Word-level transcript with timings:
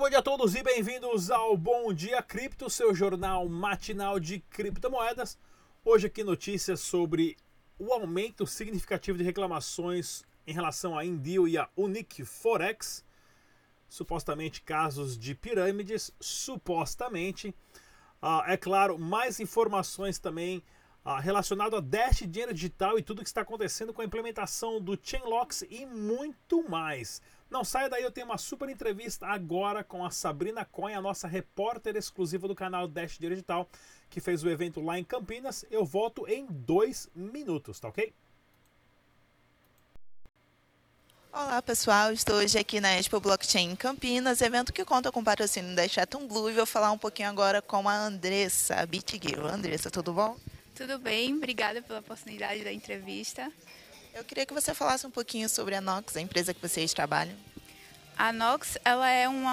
bom 0.00 0.08
dia 0.08 0.20
a 0.20 0.22
todos 0.22 0.54
e 0.54 0.62
bem-vindos 0.62 1.30
ao 1.30 1.54
Bom 1.58 1.92
Dia 1.92 2.22
Cripto, 2.22 2.70
seu 2.70 2.94
jornal 2.94 3.46
matinal 3.50 4.18
de 4.18 4.40
criptomoedas. 4.40 5.38
Hoje 5.84 6.06
aqui 6.06 6.24
notícias 6.24 6.80
sobre 6.80 7.36
o 7.78 7.92
aumento 7.92 8.46
significativo 8.46 9.18
de 9.18 9.24
reclamações 9.24 10.24
em 10.46 10.54
relação 10.54 10.96
a 10.96 11.04
Indio 11.04 11.46
e 11.46 11.58
a 11.58 11.68
Unique 11.76 12.24
Forex. 12.24 13.04
Supostamente 13.90 14.62
casos 14.62 15.18
de 15.18 15.34
pirâmides, 15.34 16.10
supostamente. 16.18 17.54
Ah, 18.22 18.44
é 18.46 18.56
claro, 18.56 18.98
mais 18.98 19.38
informações 19.38 20.18
também 20.18 20.62
ah, 21.04 21.20
relacionado 21.20 21.76
a 21.76 21.80
Dash, 21.80 22.20
dinheiro 22.20 22.54
digital 22.54 22.98
e 22.98 23.02
tudo 23.02 23.20
que 23.20 23.28
está 23.28 23.42
acontecendo 23.42 23.92
com 23.92 24.00
a 24.00 24.06
implementação 24.06 24.80
do 24.80 24.98
Chainlocks 24.98 25.62
e 25.68 25.84
muito 25.84 26.66
mais. 26.70 27.20
Não 27.50 27.64
saia 27.64 27.88
daí, 27.88 28.04
eu 28.04 28.12
tenho 28.12 28.26
uma 28.26 28.38
super 28.38 28.68
entrevista 28.68 29.26
agora 29.26 29.82
com 29.82 30.04
a 30.04 30.10
Sabrina 30.10 30.64
Coin, 30.64 30.94
a 30.94 31.00
nossa 31.00 31.26
repórter 31.26 31.96
exclusiva 31.96 32.46
do 32.46 32.54
canal 32.54 32.86
Dash 32.86 33.18
Digital, 33.18 33.68
que 34.08 34.20
fez 34.20 34.44
o 34.44 34.48
evento 34.48 34.80
lá 34.80 34.96
em 34.96 35.02
Campinas. 35.02 35.64
Eu 35.68 35.84
volto 35.84 36.28
em 36.28 36.46
dois 36.46 37.08
minutos, 37.12 37.80
tá 37.80 37.88
ok? 37.88 38.14
Olá 41.32 41.60
pessoal, 41.60 42.12
estou 42.12 42.36
hoje 42.36 42.58
aqui 42.58 42.80
na 42.80 42.98
Expo 42.98 43.20
Blockchain 43.20 43.70
em 43.70 43.76
Campinas, 43.76 44.40
evento 44.40 44.72
que 44.72 44.84
conta 44.84 45.10
com 45.10 45.22
patrocínio 45.22 45.74
da 45.74 45.86
Chatham 45.88 46.26
Blue 46.26 46.50
e 46.50 46.54
vou 46.54 46.66
falar 46.66 46.92
um 46.92 46.98
pouquinho 46.98 47.28
agora 47.28 47.60
com 47.60 47.88
a 47.88 47.94
Andressa, 47.94 48.76
a 48.76 48.86
BitGirl. 48.86 49.46
Andressa, 49.46 49.90
tudo 49.90 50.12
bom? 50.12 50.36
Tudo 50.74 50.98
bem, 50.98 51.34
obrigada 51.34 51.82
pela 51.82 51.98
oportunidade 51.98 52.62
da 52.62 52.72
entrevista. 52.72 53.50
Eu 54.12 54.24
queria 54.24 54.44
que 54.44 54.52
você 54.52 54.74
falasse 54.74 55.06
um 55.06 55.10
pouquinho 55.10 55.48
sobre 55.48 55.76
a 55.76 55.80
Nox, 55.80 56.16
a 56.16 56.20
empresa 56.20 56.52
que 56.52 56.60
vocês 56.60 56.92
trabalham. 56.92 57.36
A 58.20 58.34
Nox 58.34 58.76
ela 58.84 59.08
é 59.08 59.26
um 59.26 59.46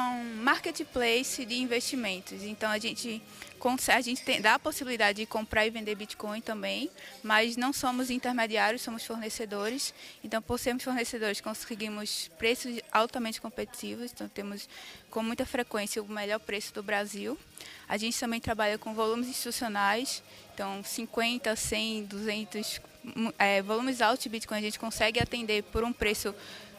marketplace 0.43 1.45
de 1.45 1.55
investimentos, 1.55 2.43
então 2.43 2.69
a 2.69 2.77
gente 2.77 3.23
a 3.89 4.01
gente 4.01 4.23
tem, 4.23 4.41
dá 4.41 4.55
a 4.55 4.59
possibilidade 4.59 5.17
de 5.19 5.25
comprar 5.25 5.65
e 5.65 5.69
vender 5.69 5.95
Bitcoin 5.95 6.41
também, 6.41 6.89
mas 7.23 7.57
não 7.57 7.73
somos 7.73 8.09
intermediários, 8.09 8.81
somos 8.81 9.05
fornecedores. 9.05 9.93
Então, 10.23 10.41
por 10.41 10.57
sermos 10.57 10.83
fornecedores, 10.83 11.41
conseguimos 11.41 12.29
preços 12.37 12.79
altamente 12.91 13.41
competitivos, 13.41 14.11
então 14.11 14.29
temos 14.29 14.69
com 15.09 15.23
muita 15.23 15.45
frequência 15.45 16.01
o 16.01 16.07
melhor 16.07 16.39
preço 16.39 16.73
do 16.73 16.83
Brasil. 16.83 17.37
A 17.89 17.97
gente 17.97 18.17
também 18.17 18.39
trabalha 18.39 18.77
com 18.77 18.93
volumes 18.93 19.27
institucionais, 19.27 20.23
então 20.53 20.83
50, 20.83 21.55
100, 21.55 22.03
200 22.05 22.81
é, 23.37 23.61
volumes 23.61 24.01
altos 24.01 24.23
de 24.23 24.29
Bitcoin 24.29 24.57
a 24.57 24.61
gente 24.61 24.79
consegue 24.79 25.19
atender 25.19 25.63
por 25.63 25.83
um 25.83 25.93
preço 25.93 26.33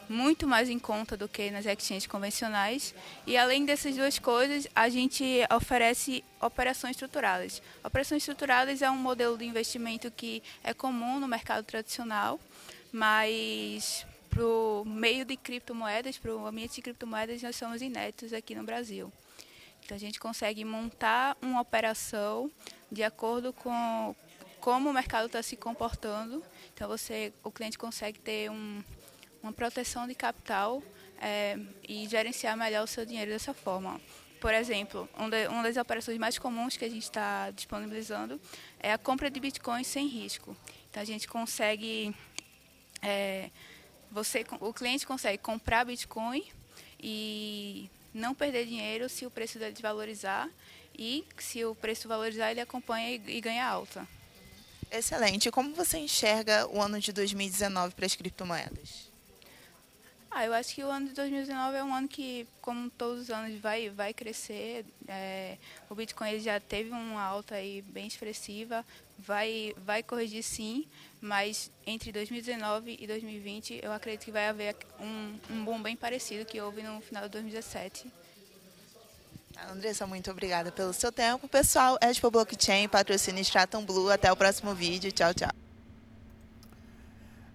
muito 0.09 0.47
mais 0.47 0.69
em 0.69 0.79
conta 0.79 1.15
do 1.15 1.29
que 1.29 1.51
nas 1.51 1.65
exchanges 1.65 2.07
convencionais. 2.07 2.95
E 3.27 3.37
além 3.37 3.63
dessas 3.63 3.95
duas 3.95 4.17
coisas, 4.17 4.67
a 4.75 4.89
gente 4.89 5.41
oferece 5.55 6.23
operações 6.41 6.95
estruturadas. 6.95 7.61
Operações 7.83 8.23
estruturadas 8.23 8.81
é 8.81 8.89
um 8.89 8.97
modelo 8.97 9.37
de 9.37 9.45
investimento 9.45 10.09
que 10.09 10.41
é 10.63 10.73
comum 10.73 11.19
no 11.19 11.27
mercado 11.27 11.63
tradicional, 11.63 12.39
mas 12.91 14.05
para 14.31 14.43
o 14.43 14.83
meio 14.85 15.23
de 15.23 15.37
criptomoedas, 15.37 16.17
para 16.17 16.35
o 16.35 16.47
ambiente 16.47 16.75
de 16.75 16.81
criptomoedas, 16.81 17.41
nós 17.43 17.55
somos 17.55 17.81
inéditos 17.81 18.33
aqui 18.33 18.55
no 18.55 18.63
Brasil. 18.63 19.13
Então 19.85 19.95
a 19.95 19.99
gente 19.99 20.19
consegue 20.19 20.65
montar 20.65 21.37
uma 21.41 21.61
operação 21.61 22.51
de 22.91 23.03
acordo 23.03 23.53
com 23.53 24.15
como 24.59 24.89
o 24.89 24.93
mercado 24.93 25.27
está 25.27 25.41
se 25.41 25.55
comportando. 25.55 26.43
Então 26.73 26.87
você, 26.87 27.31
o 27.43 27.51
cliente 27.51 27.77
consegue 27.77 28.19
ter 28.19 28.51
um, 28.51 28.83
uma 29.41 29.53
proteção 29.53 30.07
de 30.07 30.15
capital 30.15 30.83
é, 31.21 31.57
e 31.87 32.07
gerenciar 32.07 32.57
melhor 32.57 32.83
o 32.83 32.87
seu 32.87 33.05
dinheiro 33.05 33.31
dessa 33.31 33.53
forma. 33.53 33.99
Por 34.39 34.53
exemplo, 34.53 35.07
um 35.17 35.29
de, 35.29 35.47
uma 35.47 35.63
das 35.63 35.75
operações 35.75 36.17
mais 36.17 36.37
comuns 36.37 36.77
que 36.77 36.85
a 36.85 36.89
gente 36.89 37.03
está 37.03 37.51
disponibilizando 37.51 38.39
é 38.79 38.93
a 38.93 38.97
compra 38.97 39.29
de 39.29 39.39
bitcoins 39.39 39.87
sem 39.87 40.07
risco. 40.07 40.55
Então 40.89 41.03
a 41.03 41.05
gente 41.05 41.27
consegue, 41.27 42.15
é, 43.01 43.49
você, 44.09 44.45
o 44.61 44.73
cliente 44.73 45.05
consegue 45.05 45.37
comprar 45.37 45.85
bitcoin 45.85 46.43
e 47.01 47.89
não 48.13 48.33
perder 48.33 48.65
dinheiro 48.65 49.09
se 49.09 49.25
o 49.25 49.31
preço 49.31 49.59
dele 49.59 49.73
desvalorizar 49.73 50.49
e 50.97 51.25
se 51.37 51.63
o 51.65 51.75
preço 51.75 52.07
valorizar 52.07 52.51
ele 52.51 52.61
acompanha 52.61 53.11
e, 53.11 53.37
e 53.37 53.41
ganha 53.41 53.65
alta. 53.67 54.07
Excelente. 54.89 55.51
Como 55.51 55.75
você 55.75 55.97
enxerga 55.97 56.67
o 56.67 56.81
ano 56.81 56.99
de 56.99 57.11
2019 57.11 57.93
para 57.93 58.05
as 58.05 58.15
criptomoedas? 58.15 59.08
Ah, 60.31 60.45
eu 60.45 60.53
acho 60.53 60.75
que 60.75 60.83
o 60.83 60.89
ano 60.89 61.07
de 61.07 61.13
2019 61.13 61.77
é 61.77 61.83
um 61.83 61.93
ano 61.93 62.07
que, 62.07 62.47
como 62.61 62.89
todos 62.91 63.23
os 63.23 63.29
anos, 63.31 63.59
vai, 63.59 63.89
vai 63.89 64.13
crescer. 64.13 64.85
É, 65.07 65.57
o 65.89 65.95
Bitcoin 65.95 66.29
ele 66.29 66.39
já 66.39 66.59
teve 66.59 66.91
uma 66.91 67.21
alta 67.21 67.55
aí 67.55 67.81
bem 67.81 68.05
expressiva, 68.05 68.85
vai, 69.17 69.73
vai 69.85 70.03
corrigir 70.03 70.43
sim, 70.43 70.85
mas 71.19 71.71
entre 71.85 72.11
2019 72.11 72.97
e 72.99 73.07
2020 73.07 73.79
eu 73.81 73.91
acredito 73.91 74.25
que 74.25 74.31
vai 74.31 74.47
haver 74.47 74.75
um, 74.99 75.39
um 75.49 75.65
boom 75.65 75.81
bem 75.81 75.95
parecido 75.95 76.45
que 76.45 76.61
houve 76.61 76.83
no 76.83 77.01
final 77.01 77.23
de 77.23 77.29
2017. 77.29 78.11
Andressa, 79.71 80.07
muito 80.07 80.31
obrigada 80.31 80.71
pelo 80.71 80.93
seu 80.93 81.11
tempo. 81.11 81.47
Pessoal, 81.47 81.97
Expo 82.01 82.31
Blockchain, 82.31 82.87
patrocínio 82.87 83.41
Stratum 83.41 83.83
Blue. 83.83 84.09
Até 84.09 84.31
o 84.31 84.35
próximo 84.35 84.73
vídeo. 84.73 85.11
Tchau, 85.11 85.33
tchau. 85.33 85.58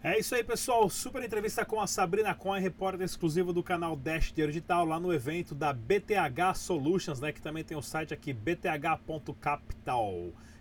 É 0.06 0.18
isso 0.18 0.34
aí, 0.34 0.44
pessoal. 0.44 0.90
Super 0.90 1.24
entrevista 1.24 1.64
com 1.64 1.80
a 1.80 1.86
Sabrina 1.86 2.34
Coin, 2.34 2.60
repórter 2.60 3.06
exclusiva 3.06 3.54
do 3.54 3.62
canal 3.62 3.96
Dash 3.96 4.32
Dinheiro 4.32 4.52
Digital, 4.52 4.84
lá 4.84 5.00
no 5.00 5.10
evento 5.10 5.54
da 5.54 5.72
BTH 5.72 6.54
Solutions, 6.56 7.20
né? 7.20 7.32
Que 7.32 7.40
também 7.40 7.64
tem 7.64 7.74
o 7.74 7.80
site 7.80 8.12
aqui, 8.12 8.30
bth.capital, 8.34 10.12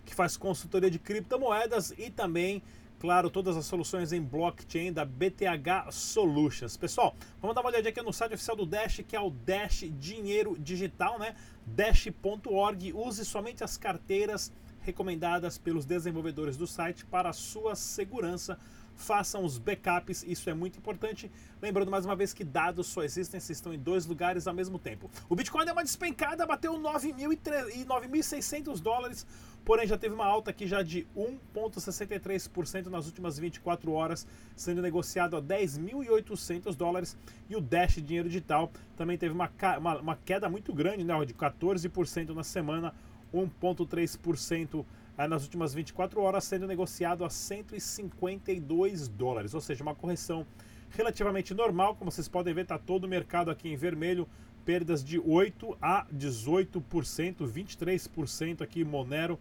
que 0.02 0.14
faz 0.14 0.38
consultoria 0.38 0.90
de 0.90 0.98
criptomoedas 0.98 1.92
e 1.98 2.08
também, 2.08 2.62
claro, 2.98 3.28
todas 3.28 3.54
as 3.54 3.66
soluções 3.66 4.14
em 4.14 4.22
blockchain 4.22 4.94
da 4.94 5.04
BTH 5.04 5.90
Solutions. 5.90 6.78
Pessoal, 6.78 7.14
vamos 7.38 7.54
dar 7.54 7.60
uma 7.60 7.68
olhadinha 7.68 7.90
aqui 7.90 8.00
no 8.00 8.14
site 8.14 8.32
oficial 8.32 8.56
do 8.56 8.64
Dash, 8.64 9.02
que 9.06 9.14
é 9.14 9.20
o 9.20 9.28
Dash 9.28 9.84
Dinheiro 10.00 10.56
Digital, 10.58 11.18
né? 11.18 11.36
Dash.org. 11.66 12.94
Use 12.94 13.22
somente 13.26 13.62
as 13.62 13.76
carteiras 13.76 14.50
recomendadas 14.80 15.58
pelos 15.58 15.84
desenvolvedores 15.84 16.56
do 16.56 16.66
site 16.66 17.04
para 17.04 17.28
a 17.28 17.34
sua 17.34 17.74
segurança 17.74 18.58
façam 18.94 19.44
os 19.44 19.58
backups, 19.58 20.24
isso 20.26 20.48
é 20.48 20.54
muito 20.54 20.78
importante. 20.78 21.30
Lembrando 21.60 21.90
mais 21.90 22.04
uma 22.04 22.16
vez 22.16 22.32
que 22.32 22.44
dados 22.44 22.86
só 22.86 23.02
existem 23.02 23.40
se 23.40 23.52
estão 23.52 23.74
em 23.74 23.78
dois 23.78 24.06
lugares 24.06 24.46
ao 24.46 24.54
mesmo 24.54 24.78
tempo. 24.78 25.10
O 25.28 25.34
Bitcoin 25.34 25.64
deu 25.64 25.74
uma 25.74 25.82
despencada, 25.82 26.46
bateu 26.46 26.74
9.600 26.74 28.80
dólares, 28.80 29.26
porém 29.64 29.86
já 29.86 29.96
teve 29.96 30.14
uma 30.14 30.26
alta 30.26 30.50
aqui 30.50 30.66
já 30.66 30.82
de 30.82 31.06
1,63% 31.16 32.86
nas 32.86 33.06
últimas 33.06 33.38
24 33.38 33.92
horas, 33.92 34.26
sendo 34.54 34.82
negociado 34.82 35.36
a 35.36 35.42
10.800 35.42 36.74
dólares. 36.74 37.16
E 37.48 37.56
o 37.56 37.60
Dash 37.60 37.94
Dinheiro 37.94 38.28
Digital 38.28 38.70
também 38.96 39.18
teve 39.18 39.34
uma, 39.34 39.50
uma, 39.78 39.98
uma 39.98 40.16
queda 40.16 40.48
muito 40.48 40.72
grande, 40.72 41.04
né, 41.04 41.24
de 41.24 41.34
14% 41.34 42.30
na 42.30 42.44
semana, 42.44 42.94
1,3% 43.32 44.84
nas 45.16 45.44
últimas 45.44 45.72
24 45.72 46.20
horas, 46.20 46.44
sendo 46.44 46.66
negociado 46.66 47.24
a 47.24 47.30
152 47.30 49.08
dólares, 49.08 49.54
ou 49.54 49.60
seja, 49.60 49.82
uma 49.82 49.94
correção 49.94 50.46
relativamente 50.90 51.54
normal. 51.54 51.94
Como 51.94 52.10
vocês 52.10 52.28
podem 52.28 52.52
ver, 52.52 52.62
está 52.62 52.78
todo 52.78 53.04
o 53.04 53.08
mercado 53.08 53.50
aqui 53.50 53.68
em 53.68 53.76
vermelho, 53.76 54.28
perdas 54.64 55.04
de 55.04 55.18
8 55.18 55.76
a 55.80 56.06
18%, 56.12 57.46
23% 57.46 58.62
aqui 58.62 58.84
Monero 58.84 59.38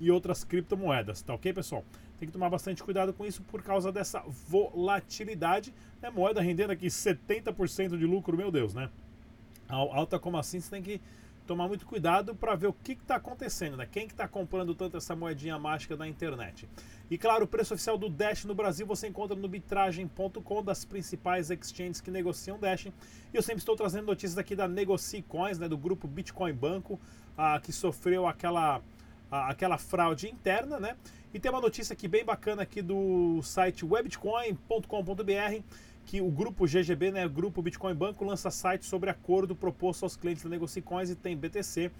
e 0.00 0.10
outras 0.10 0.42
criptomoedas, 0.42 1.22
tá 1.22 1.32
ok, 1.32 1.52
pessoal? 1.52 1.84
Tem 2.18 2.26
que 2.26 2.32
tomar 2.32 2.50
bastante 2.50 2.82
cuidado 2.82 3.12
com 3.12 3.24
isso 3.24 3.42
por 3.42 3.62
causa 3.62 3.92
dessa 3.92 4.20
volatilidade. 4.48 5.72
Né? 6.00 6.10
Moeda 6.10 6.40
rendendo 6.40 6.70
aqui 6.70 6.86
70% 6.86 7.96
de 7.96 8.06
lucro, 8.06 8.36
meu 8.36 8.50
Deus, 8.50 8.74
né? 8.74 8.90
Alta 9.68 10.18
como 10.18 10.36
assim, 10.36 10.60
você 10.60 10.70
tem 10.70 10.82
que 10.82 11.00
tomar 11.46 11.68
muito 11.68 11.86
cuidado 11.86 12.34
para 12.34 12.54
ver 12.54 12.68
o 12.68 12.72
que 12.72 12.92
está 12.92 13.16
acontecendo, 13.16 13.76
né? 13.76 13.86
Quem 13.90 14.06
que 14.06 14.14
está 14.14 14.28
comprando 14.28 14.74
tanto 14.74 14.96
essa 14.96 15.14
moedinha 15.14 15.58
mágica 15.58 15.96
da 15.96 16.06
internet. 16.06 16.68
E 17.10 17.18
claro, 17.18 17.44
o 17.44 17.48
preço 17.48 17.74
oficial 17.74 17.98
do 17.98 18.08
Dash 18.08 18.44
no 18.44 18.54
Brasil 18.54 18.86
você 18.86 19.08
encontra 19.08 19.36
no 19.36 19.48
bitragem.com 19.48 20.62
das 20.62 20.84
principais 20.84 21.50
exchanges 21.50 22.00
que 22.00 22.10
negociam 22.10 22.58
Dash. 22.58 22.86
E 22.86 22.92
eu 23.32 23.42
sempre 23.42 23.58
estou 23.58 23.76
trazendo 23.76 24.06
notícias 24.06 24.38
aqui 24.38 24.56
da 24.56 24.66
Negocie 24.68 25.22
Coins, 25.22 25.58
né, 25.58 25.68
do 25.68 25.76
grupo 25.76 26.08
Bitcoin 26.08 26.54
Banco, 26.54 27.00
ah, 27.36 27.60
que 27.60 27.72
sofreu 27.72 28.26
aquela, 28.26 28.80
ah, 29.30 29.50
aquela 29.50 29.78
fraude 29.78 30.28
interna, 30.28 30.78
né? 30.78 30.96
E 31.34 31.40
tem 31.40 31.50
uma 31.50 31.60
notícia 31.60 31.94
aqui 31.94 32.06
bem 32.06 32.24
bacana 32.24 32.62
aqui 32.62 32.82
do 32.82 33.40
site 33.42 33.84
webitcoin.com.br 33.84 35.62
que 36.04 36.20
o 36.20 36.30
grupo 36.30 36.66
GGB, 36.66 37.10
né, 37.10 37.28
grupo 37.28 37.62
Bitcoin 37.62 37.94
Banco, 37.94 38.24
lança 38.24 38.50
site 38.50 38.84
sobre 38.84 39.10
acordo 39.10 39.54
proposto 39.54 40.02
aos 40.02 40.16
clientes 40.16 40.42
da 40.42 40.50
Negocicoins 40.50 41.10
e 41.10 41.14
tem 41.14 41.36
BTC, 41.36 41.90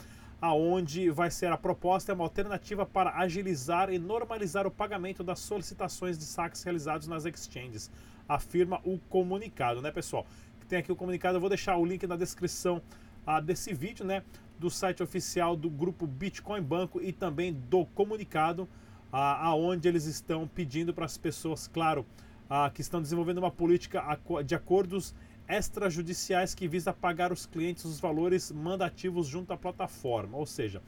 aonde 0.41 1.09
vai 1.09 1.31
ser 1.31 1.53
a 1.53 1.57
proposta 1.57 2.11
é 2.11 2.15
uma 2.15 2.25
alternativa 2.25 2.85
para 2.85 3.17
agilizar 3.17 3.93
e 3.93 3.99
normalizar 3.99 4.67
o 4.67 4.71
pagamento 4.71 5.23
das 5.23 5.39
solicitações 5.39 6.19
de 6.19 6.25
saques 6.25 6.63
realizados 6.65 7.07
nas 7.07 7.25
exchanges, 7.25 7.91
afirma 8.29 8.81
o 8.85 8.99
comunicado, 9.09 9.81
né, 9.81 9.93
pessoal? 9.93 10.27
Tem 10.69 10.79
aqui 10.79 10.91
o 10.91 10.97
comunicado, 10.97 11.37
eu 11.37 11.41
vou 11.41 11.51
deixar 11.51 11.77
o 11.77 11.85
link 11.85 12.07
na 12.07 12.17
descrição 12.17 12.83
ah, 13.27 13.41
desse 13.41 13.73
vídeo, 13.73 14.05
né? 14.05 14.23
Do 14.59 14.71
site 14.71 15.03
oficial 15.03 15.55
do 15.55 15.69
grupo 15.69 16.07
Bitcoin 16.07 16.63
Banco 16.63 17.01
e 17.01 17.13
também 17.13 17.53
do 17.53 17.85
comunicado, 17.87 18.69
ah, 19.13 19.47
aonde 19.47 19.87
eles 19.87 20.07
estão 20.07 20.49
pedindo 20.49 20.95
para 20.95 21.05
as 21.05 21.19
pessoas, 21.19 21.69
claro, 21.69 22.07
ah, 22.55 22.69
que 22.69 22.83
estão 22.83 23.01
desenvolvendo 23.01 23.39
uma 23.39 23.51
política 23.51 24.05
de 24.45 24.55
acordos 24.55 25.15
extrajudiciais 25.49 26.55
que 26.55 26.69
visa 26.69 26.93
pagar 26.93 27.33
os 27.33 27.47
clientes 27.47 27.87
os 27.87 27.99
valores 27.99 28.53
mandativos 28.53 29.27
junto 29.27 29.55
à 29.55 29.57
plataforma. 29.57 30.37
Ou 30.37 30.45
seja, 30.45 30.83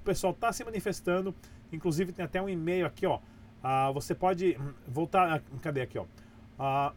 o 0.00 0.04
pessoal 0.04 0.32
está 0.32 0.52
se 0.52 0.62
manifestando, 0.62 1.34
inclusive 1.72 2.12
tem 2.12 2.24
até 2.24 2.40
um 2.40 2.48
e-mail 2.48 2.86
aqui, 2.86 3.04
ó. 3.04 3.18
Ah, 3.60 3.90
você 3.90 4.14
pode 4.14 4.56
hum, 4.60 4.72
voltar. 4.86 5.38
Ah, 5.38 5.58
cadê 5.60 5.80
aqui, 5.80 5.98
ó? 5.98 6.04
Ah, 6.56 6.94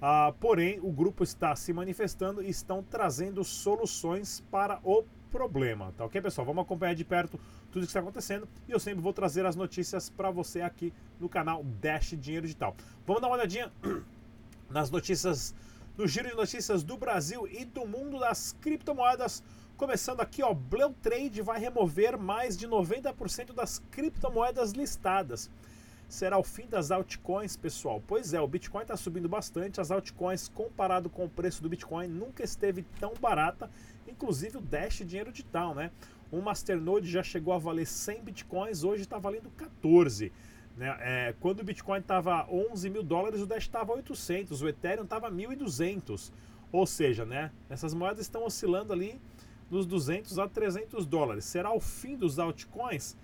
Ah, 0.00 0.32
porém, 0.38 0.78
o 0.80 0.92
grupo 0.92 1.24
está 1.24 1.56
se 1.56 1.72
manifestando 1.72 2.40
e 2.40 2.48
estão 2.48 2.84
trazendo 2.84 3.42
soluções 3.42 4.44
para 4.48 4.78
o 4.84 5.02
problema, 5.32 5.92
tá 5.96 6.04
ok, 6.04 6.20
pessoal? 6.22 6.46
Vamos 6.46 6.62
acompanhar 6.62 6.94
de 6.94 7.04
perto 7.04 7.36
tudo 7.72 7.82
que 7.82 7.88
está 7.88 7.98
acontecendo 7.98 8.48
e 8.68 8.70
eu 8.70 8.78
sempre 8.78 9.02
vou 9.02 9.12
trazer 9.12 9.44
as 9.44 9.56
notícias 9.56 10.08
para 10.08 10.30
você 10.30 10.60
aqui 10.60 10.92
no 11.18 11.28
canal 11.28 11.64
Dash 11.80 12.14
Dinheiro 12.16 12.46
Digital. 12.46 12.76
Vamos 13.04 13.20
dar 13.20 13.28
uma 13.28 13.34
olhadinha 13.34 13.72
nas 14.70 14.88
notícias, 14.88 15.52
no 15.96 16.06
giro 16.06 16.28
de 16.28 16.36
notícias 16.36 16.84
do 16.84 16.96
Brasil 16.96 17.48
e 17.48 17.64
do 17.64 17.84
mundo 17.84 18.20
das 18.20 18.54
criptomoedas. 18.60 19.42
Começando 19.76 20.22
aqui, 20.22 20.42
ó, 20.42 20.54
Blue 20.54 20.94
Trade 21.02 21.42
vai 21.42 21.60
remover 21.60 22.16
mais 22.16 22.56
de 22.56 22.66
90% 22.66 23.52
das 23.52 23.78
criptomoedas 23.90 24.72
listadas. 24.72 25.50
Será 26.08 26.38
o 26.38 26.42
fim 26.42 26.66
das 26.66 26.90
altcoins, 26.90 27.58
pessoal? 27.58 28.02
Pois 28.06 28.32
é, 28.32 28.40
o 28.40 28.48
Bitcoin 28.48 28.82
está 28.82 28.96
subindo 28.96 29.28
bastante. 29.28 29.78
As 29.78 29.90
altcoins, 29.90 30.48
comparado 30.48 31.10
com 31.10 31.26
o 31.26 31.28
preço 31.28 31.62
do 31.62 31.68
Bitcoin, 31.68 32.08
nunca 32.08 32.42
esteve 32.42 32.86
tão 32.98 33.12
barata. 33.20 33.68
Inclusive 34.08 34.56
o 34.56 34.60
Dash 34.62 35.02
dinheiro 35.04 35.30
digital, 35.30 35.74
né? 35.74 35.90
Um 36.32 36.40
Masternode 36.40 37.10
já 37.10 37.22
chegou 37.22 37.52
a 37.52 37.58
valer 37.58 37.86
100 37.86 38.22
Bitcoins, 38.22 38.82
hoje 38.82 39.02
está 39.02 39.18
valendo 39.18 39.50
14. 39.50 40.32
Né? 40.74 40.96
É, 41.00 41.34
quando 41.38 41.60
o 41.60 41.64
Bitcoin 41.64 41.98
estava 41.98 42.46
11 42.50 42.88
mil 42.88 43.02
dólares, 43.02 43.42
o 43.42 43.46
Dash 43.46 43.64
estava 43.64 43.92
800, 43.92 44.62
o 44.62 44.68
Ethereum 44.68 45.04
estava 45.04 45.30
1.200. 45.30 46.32
Ou 46.72 46.86
seja, 46.86 47.26
né? 47.26 47.50
essas 47.68 47.92
moedas 47.92 48.20
estão 48.20 48.42
oscilando 48.42 48.90
ali 48.90 49.20
dos 49.70 49.86
200 49.86 50.38
a 50.38 50.48
300 50.48 51.06
dólares. 51.06 51.44
Será 51.44 51.72
o 51.72 51.80
fim 51.80 52.16
dos 52.16 52.38
altcoins? 52.38 53.16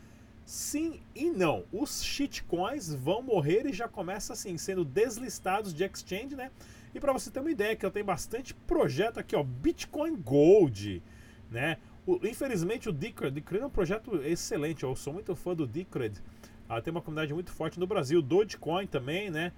Sim 0.45 1.01
e 1.15 1.31
não. 1.31 1.65
Os 1.73 2.03
shitcoins 2.03 2.93
vão 2.95 3.23
morrer 3.23 3.67
e 3.67 3.73
já 3.73 3.89
começa 3.89 4.33
assim, 4.33 4.59
sendo 4.59 4.85
deslistados 4.85 5.73
de 5.73 5.85
exchange, 5.85 6.35
né? 6.35 6.51
E 6.95 7.01
para 7.01 7.13
você 7.13 7.31
ter 7.31 7.41
uma 7.41 7.51
ideia, 7.51 7.77
que 7.77 7.87
eu 7.87 7.91
tenho 7.91 8.05
bastante 8.05 8.55
projeto 8.55 9.19
aqui, 9.19 9.35
ó, 9.35 9.43
Bitcoin 9.43 10.17
Gold, 10.17 11.03
né? 11.51 11.79
O, 12.05 12.17
infelizmente 12.27 12.89
o 12.89 12.93
Decred, 12.93 13.33
Decred 13.33 13.63
é 13.63 13.67
um 13.67 13.71
projeto 13.71 14.17
excelente, 14.23 14.83
eu 14.83 14.95
sou 14.97 15.13
muito 15.13 15.35
fã 15.37 15.55
do 15.55 15.67
Decred. 15.67 16.21
Ah, 16.69 16.81
tem 16.81 16.91
uma 16.91 17.01
comunidade 17.01 17.33
muito 17.33 17.53
forte 17.53 17.79
no 17.79 17.87
Brasil, 17.87 18.21
Dogecoin 18.21 18.87
também, 18.87 19.31
né? 19.31 19.53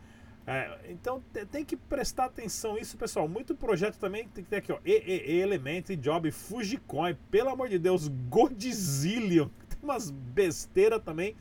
É, 0.47 0.79
então 0.91 1.23
tem 1.51 1.65
que 1.65 1.77
prestar 1.77 2.27
atenção 2.27 2.75
nisso, 2.75 2.99
pessoal. 2.99 3.27
Muito 3.27 3.55
projeto 3.55 3.97
também 3.99 4.29
tem 4.29 4.45
que 4.45 4.51
ter 4.51 4.57
aqui, 4.57 4.73
ó. 4.73 4.79
E, 4.85 4.93
e, 4.93 5.33
e 5.33 5.41
Element, 5.41 5.85
Job, 5.99 6.31
Fujicoin, 6.31 7.17
pelo 7.31 7.49
amor 7.49 7.69
de 7.69 7.79
Deus, 7.79 8.09
Godzillion. 8.09 9.49
Tem 9.69 9.79
umas 9.83 10.11
besteira 10.11 11.01
também, 11.01 11.35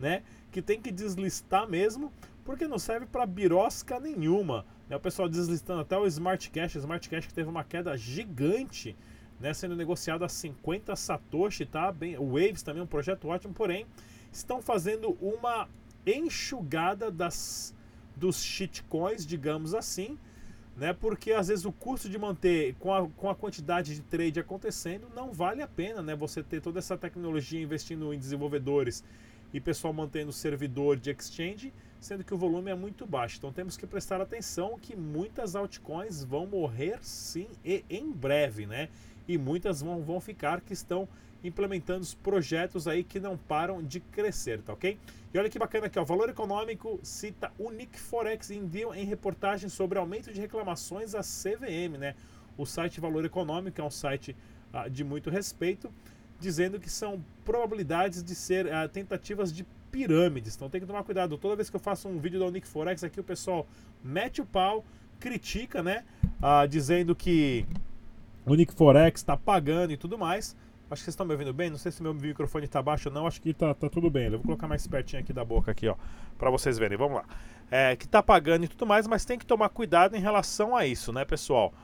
né? 0.00 0.22
Que 0.50 0.62
tem 0.62 0.80
que 0.80 0.90
deslistar 0.90 1.68
mesmo, 1.68 2.10
porque 2.44 2.66
não 2.66 2.78
serve 2.78 3.04
para 3.04 3.26
birosca 3.26 4.00
nenhuma. 4.00 4.64
Né? 4.88 4.96
O 4.96 5.00
pessoal 5.00 5.28
deslistando 5.28 5.82
até 5.82 5.98
o 5.98 6.06
Smart 6.06 6.50
Cash, 6.50 6.76
o 6.76 6.78
Smart 6.78 7.08
Cash 7.10 7.26
que 7.26 7.34
teve 7.34 7.50
uma 7.50 7.62
queda 7.62 7.94
gigante, 7.94 8.96
né? 9.38 9.52
Sendo 9.52 9.76
negociado 9.76 10.24
a 10.24 10.30
50 10.30 10.96
Satoshi, 10.96 11.66
tá? 11.66 11.92
Bem, 11.92 12.16
o 12.16 12.32
Waves 12.32 12.62
também 12.62 12.80
é 12.80 12.84
um 12.84 12.88
projeto 12.88 13.28
ótimo, 13.28 13.52
porém 13.52 13.86
estão 14.32 14.62
fazendo 14.62 15.10
uma 15.20 15.68
enxugada 16.06 17.10
das 17.10 17.75
dos 18.16 18.42
shitcoins, 18.42 19.26
digamos 19.26 19.74
assim, 19.74 20.18
né? 20.76 20.92
Porque 20.92 21.32
às 21.32 21.48
vezes 21.48 21.64
o 21.64 21.72
custo 21.72 22.08
de 22.08 22.18
manter 22.18 22.74
com 22.78 22.92
a, 22.92 23.08
com 23.08 23.30
a 23.30 23.34
quantidade 23.34 23.94
de 23.94 24.00
trade 24.02 24.40
acontecendo 24.40 25.08
não 25.14 25.32
vale 25.32 25.62
a 25.62 25.68
pena, 25.68 26.02
né? 26.02 26.16
Você 26.16 26.42
ter 26.42 26.60
toda 26.60 26.78
essa 26.78 26.96
tecnologia 26.96 27.60
investindo 27.60 28.12
em 28.12 28.18
desenvolvedores 28.18 29.04
e 29.52 29.60
pessoal 29.60 29.92
mantendo 29.92 30.32
servidor 30.32 30.96
de 30.96 31.10
exchange, 31.10 31.72
sendo 32.00 32.24
que 32.24 32.34
o 32.34 32.36
volume 32.36 32.70
é 32.70 32.74
muito 32.74 33.06
baixo. 33.06 33.36
Então 33.38 33.52
temos 33.52 33.76
que 33.76 33.86
prestar 33.86 34.20
atenção 34.20 34.78
que 34.80 34.96
muitas 34.96 35.54
altcoins 35.54 36.24
vão 36.24 36.46
morrer 36.46 36.98
sim 37.02 37.48
e 37.64 37.84
em 37.88 38.10
breve, 38.10 38.66
né? 38.66 38.88
E 39.28 39.38
muitas 39.38 39.80
vão, 39.80 40.02
vão 40.02 40.20
ficar 40.20 40.60
que 40.60 40.72
estão 40.72 41.08
implementando 41.42 42.00
os 42.00 42.14
projetos 42.14 42.88
aí 42.88 43.04
que 43.04 43.20
não 43.20 43.36
param 43.36 43.82
de 43.82 44.00
crescer, 44.00 44.62
tá 44.62 44.72
ok? 44.72 44.98
E 45.32 45.38
olha 45.38 45.50
que 45.50 45.58
bacana 45.58 45.86
aqui, 45.86 45.98
ó, 45.98 46.04
Valor 46.04 46.28
Econômico 46.28 46.98
cita 47.02 47.52
Unique 47.58 47.98
Forex 47.98 48.50
em 48.50 48.70
em 48.94 49.04
reportagem 49.04 49.68
sobre 49.68 49.98
aumento 49.98 50.32
de 50.32 50.40
reclamações 50.40 51.14
à 51.14 51.20
CVM, 51.20 51.98
né? 51.98 52.14
O 52.56 52.64
site 52.64 53.00
Valor 53.00 53.24
Econômico 53.24 53.80
é 53.80 53.84
um 53.84 53.90
site 53.90 54.34
ah, 54.72 54.88
de 54.88 55.04
muito 55.04 55.28
respeito, 55.30 55.92
dizendo 56.40 56.80
que 56.80 56.88
são 56.88 57.22
probabilidades 57.44 58.22
de 58.22 58.34
ser 58.34 58.72
ah, 58.72 58.88
tentativas 58.88 59.52
de 59.52 59.66
pirâmides. 59.90 60.56
Então 60.56 60.68
tem 60.68 60.80
que 60.80 60.86
tomar 60.86 61.02
cuidado. 61.04 61.36
Toda 61.38 61.56
vez 61.56 61.70
que 61.70 61.76
eu 61.76 61.80
faço 61.80 62.08
um 62.08 62.18
vídeo 62.18 62.38
da 62.38 62.46
Unique 62.46 62.66
Forex 62.66 63.04
aqui, 63.04 63.20
o 63.20 63.24
pessoal 63.24 63.66
mete 64.02 64.40
o 64.40 64.46
pau, 64.46 64.84
critica, 65.20 65.82
né? 65.82 66.04
Ah, 66.40 66.66
dizendo 66.66 67.14
que 67.14 67.66
o 68.44 68.52
Unique 68.52 68.72
Forex 68.72 69.20
está 69.20 69.36
pagando 69.36 69.92
e 69.92 69.96
tudo 69.96 70.16
mais. 70.16 70.56
Acho 70.88 71.00
que 71.00 71.04
vocês 71.04 71.14
estão 71.14 71.26
me 71.26 71.32
ouvindo 71.32 71.52
bem. 71.52 71.68
Não 71.68 71.78
sei 71.78 71.90
se 71.90 72.02
meu 72.02 72.14
microfone 72.14 72.64
está 72.64 72.80
baixo 72.80 73.08
ou 73.08 73.14
não. 73.14 73.26
Acho 73.26 73.40
que 73.40 73.50
está 73.50 73.74
tá 73.74 73.88
tudo 73.88 74.08
bem. 74.08 74.26
Eu 74.26 74.32
vou 74.32 74.42
colocar 74.42 74.68
mais 74.68 74.86
pertinho 74.86 75.20
aqui 75.20 75.32
da 75.32 75.44
boca 75.44 75.70
aqui, 75.70 75.88
ó, 75.88 75.96
para 76.38 76.48
vocês 76.48 76.78
verem. 76.78 76.96
Vamos 76.96 77.16
lá. 77.16 77.24
É, 77.68 77.96
que 77.96 78.04
está 78.04 78.22
pagando 78.22 78.64
e 78.64 78.68
tudo 78.68 78.86
mais, 78.86 79.06
mas 79.08 79.24
tem 79.24 79.36
que 79.36 79.44
tomar 79.44 79.68
cuidado 79.70 80.14
em 80.14 80.20
relação 80.20 80.76
a 80.76 80.86
isso, 80.86 81.12
né, 81.12 81.24
pessoal? 81.24 81.74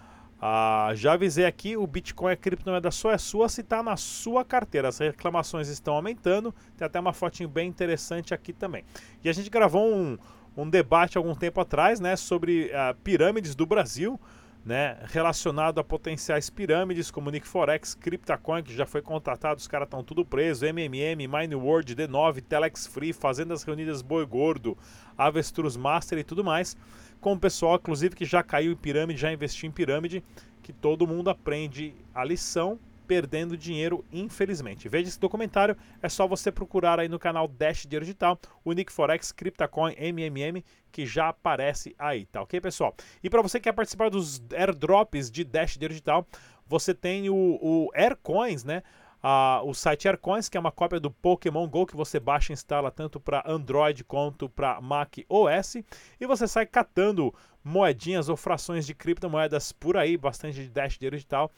Ah, 0.41 0.93
já 0.95 1.15
avisei 1.15 1.45
aqui, 1.45 1.77
o 1.77 1.87
Bitcoin 1.87 2.33
é 2.33 2.37
criptomoeda 2.37 2.91
só 2.91 3.13
é 3.13 3.19
sua 3.19 3.49
se 3.49 3.61
está 3.61 3.83
na 3.83 3.97
sua 3.97 4.45
carteira. 4.45 4.89
As 4.89 4.99
reclamações 4.99 5.69
estão 5.69 5.95
aumentando. 5.95 6.55
Tem 6.77 6.87
até 6.87 7.01
uma 7.01 7.13
fotinho 7.13 7.49
bem 7.49 7.69
interessante 7.69 8.33
aqui 8.33 8.53
também. 8.53 8.85
E 9.25 9.29
a 9.29 9.33
gente 9.33 9.51
gravou 9.51 9.85
um, 9.93 10.17
um 10.57 10.69
debate 10.69 11.19
algum 11.19 11.35
tempo 11.35 11.61
atrás, 11.61 11.99
né, 11.99 12.15
sobre 12.15 12.67
uh, 12.67 12.95
pirâmides 13.03 13.57
do 13.57 13.67
Brasil 13.67 14.19
né, 14.65 14.99
relacionado 15.07 15.81
a 15.81 15.85
potenciais 15.85 16.49
pirâmides 16.49 17.11
como 17.11 17.31
Nick 17.31 17.47
Forex, 17.47 17.95
CryptoCoin, 17.95 18.63
que 18.63 18.75
já 18.75 18.87
foi 18.87 19.03
contratado, 19.03 19.59
os 19.59 19.67
caras 19.67 19.87
estão 19.87 20.05
tudo 20.05 20.25
presos, 20.25 20.63
MMM, 20.63 21.27
MineWorld, 21.27 21.97
D9, 21.97 22.43
Telex 22.43 22.87
Free, 22.87 23.13
Fazendas 23.13 23.65
Reunidas 23.65 24.03
Boi 24.03 24.25
Gordo, 24.25 24.79
Avestruz 25.19 25.77
Master 25.77 26.19
e 26.19 26.25
tudo 26.25 26.45
mais, 26.45 26.77
com 27.21 27.33
o 27.33 27.39
pessoal, 27.39 27.77
inclusive, 27.77 28.15
que 28.15 28.25
já 28.25 28.43
caiu 28.43 28.73
em 28.73 28.77
pirâmide, 28.77 29.21
já 29.21 29.33
investiu 29.33 29.69
em 29.69 29.73
pirâmide, 29.73 30.23
que 30.63 30.73
todo 30.73 31.07
mundo 31.07 31.29
aprende 31.29 31.95
a 32.15 32.25
lição 32.25 32.79
perdendo 33.07 33.57
dinheiro, 33.57 34.05
infelizmente. 34.13 34.89
Veja 34.89 35.09
esse 35.09 35.21
documentário, 35.21 35.77
é 36.01 36.09
só 36.09 36.27
você 36.27 36.51
procurar 36.51 36.99
aí 36.99 37.09
no 37.09 37.19
canal 37.19 37.47
Dash 37.47 37.83
Dinheiro 37.83 38.05
Digital, 38.05 38.39
o 38.65 38.73
Nick 38.73 38.93
Forex, 38.93 39.33
CryptoCoin, 39.33 39.95
MMM, 39.99 40.65
que 40.91 41.07
já 41.07 41.29
aparece 41.29 41.95
aí, 41.99 42.27
tá 42.27 42.43
ok, 42.43 42.61
pessoal? 42.61 42.95
E 43.23 43.31
para 43.31 43.43
você 43.43 43.59
que 43.59 43.65
quer 43.65 43.73
participar 43.73 44.11
dos 44.11 44.43
airdrops 44.53 45.31
de 45.31 45.45
Dash 45.45 45.75
Dinheiro 45.75 45.95
Digital, 45.95 46.27
você 46.67 46.95
tem 46.95 47.29
o, 47.29 47.35
o 47.35 47.91
Aircoins, 47.95 48.65
né? 48.65 48.83
Uh, 49.23 49.65
o 49.69 49.73
site 49.73 50.09
Aircoins, 50.09 50.49
que 50.49 50.57
é 50.57 50.61
uma 50.61 50.73
cópia 50.73 50.99
do 50.99 51.09
Pokémon 51.09 51.69
Go 51.69 51.87
que 51.87 51.95
você 51.95 52.19
baixa 52.19 52.53
e 52.53 52.55
instala 52.55 52.91
tanto 52.91 53.21
para 53.21 53.45
Android 53.47 54.03
quanto 54.03 54.49
para 54.49 54.81
Mac 54.81 55.19
OS, 55.29 55.77
e 56.21 56.27
você 56.27 56.49
sai 56.49 56.67
catando 56.67 57.33
moedinhas 57.63 58.29
ou 58.29 58.37
frações 58.37 58.85
de 58.85 58.95
criptomoedas 58.95 59.71
por 59.71 59.97
aí, 59.97 60.17
bastante 60.17 60.65
de 60.65 60.69
Dash 60.69 60.99
Dinheiro 60.99 61.17
Digital 61.17 61.53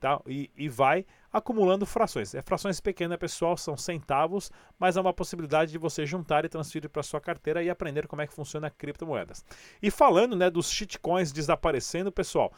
tá? 0.00 0.20
E, 0.26 0.50
e 0.56 0.68
vai 0.68 1.04
acumulando 1.32 1.86
frações. 1.86 2.34
É 2.34 2.42
frações 2.42 2.80
pequenas, 2.80 3.18
pessoal, 3.18 3.56
são 3.56 3.76
centavos, 3.76 4.50
mas 4.78 4.96
é 4.96 5.00
uma 5.00 5.12
possibilidade 5.12 5.70
de 5.70 5.78
você 5.78 6.04
juntar 6.06 6.44
e 6.44 6.48
transferir 6.48 6.88
para 6.88 7.02
sua 7.02 7.20
carteira 7.20 7.62
e 7.62 7.70
aprender 7.70 8.08
como 8.08 8.22
é 8.22 8.26
que 8.26 8.32
funciona 8.32 8.70
criptomoedas. 8.70 9.44
E 9.80 9.90
falando, 9.90 10.34
né, 10.34 10.50
dos 10.50 10.70
shitcoins 10.70 11.30
desaparecendo, 11.30 12.10
pessoal, 12.10 12.52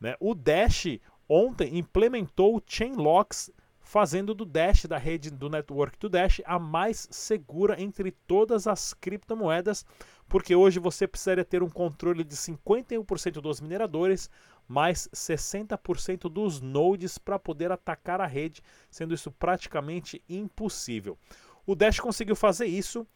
né, 0.00 0.14
o 0.20 0.34
Dash 0.34 0.86
ontem 1.28 1.76
implementou 1.78 2.56
o 2.56 2.62
Chainlocks 2.64 3.50
fazendo 3.84 4.34
do 4.34 4.44
Dash, 4.44 4.86
da 4.86 4.96
rede 4.96 5.30
do 5.30 5.48
network 5.50 5.98
do 5.98 6.08
Dash, 6.08 6.40
a 6.44 6.58
mais 6.58 7.06
segura 7.10 7.80
entre 7.80 8.10
todas 8.10 8.66
as 8.66 8.94
criptomoedas, 8.94 9.84
porque 10.26 10.54
hoje 10.54 10.80
você 10.80 11.06
precisaria 11.06 11.44
ter 11.44 11.62
um 11.62 11.68
controle 11.68 12.24
de 12.24 12.34
51% 12.34 13.32
dos 13.40 13.60
mineradores, 13.60 14.30
mais 14.74 15.08
60% 15.14 16.28
dos 16.28 16.60
nodes 16.60 17.16
para 17.16 17.38
poder 17.38 17.70
atacar 17.70 18.20
a 18.20 18.26
rede, 18.26 18.60
sendo 18.90 19.14
isso 19.14 19.30
praticamente 19.30 20.20
impossível. 20.28 21.16
O 21.64 21.76
Dash 21.76 22.00
conseguiu 22.00 22.34
fazer 22.34 22.66
isso 22.66 23.06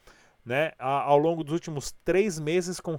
né, 0.45 0.71
ao 0.79 1.19
longo 1.19 1.43
dos 1.43 1.53
últimos 1.53 1.91
três 2.05 2.38
meses 2.38 2.79
com 2.79 2.97